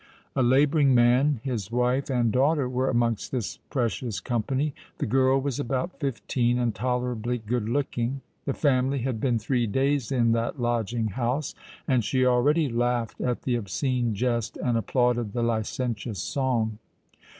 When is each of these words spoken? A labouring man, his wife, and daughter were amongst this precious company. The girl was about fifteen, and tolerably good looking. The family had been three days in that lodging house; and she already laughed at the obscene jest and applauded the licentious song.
A 0.35 0.41
labouring 0.41 0.95
man, 0.95 1.41
his 1.43 1.71
wife, 1.71 2.09
and 2.09 2.31
daughter 2.31 2.67
were 2.67 2.89
amongst 2.89 3.31
this 3.31 3.57
precious 3.69 4.19
company. 4.19 4.73
The 4.97 5.05
girl 5.05 5.39
was 5.39 5.59
about 5.59 5.99
fifteen, 5.99 6.57
and 6.57 6.73
tolerably 6.73 7.37
good 7.37 7.69
looking. 7.69 8.21
The 8.45 8.55
family 8.55 9.03
had 9.03 9.21
been 9.21 9.37
three 9.37 9.67
days 9.67 10.11
in 10.11 10.31
that 10.31 10.59
lodging 10.59 11.09
house; 11.09 11.53
and 11.87 12.03
she 12.03 12.25
already 12.25 12.67
laughed 12.67 13.21
at 13.21 13.43
the 13.43 13.53
obscene 13.53 14.15
jest 14.15 14.57
and 14.57 14.75
applauded 14.75 15.33
the 15.33 15.43
licentious 15.43 16.17
song. 16.17 16.79